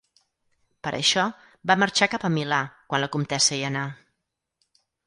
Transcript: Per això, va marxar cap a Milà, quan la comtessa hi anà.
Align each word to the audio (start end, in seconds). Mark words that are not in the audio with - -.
Per 0.87 0.93
això, 0.99 1.25
va 1.73 1.77
marxar 1.83 2.09
cap 2.17 2.27
a 2.31 2.35
Milà, 2.39 2.63
quan 2.91 3.07
la 3.07 3.13
comtessa 3.19 3.57
hi 3.61 3.65
anà. 3.73 3.89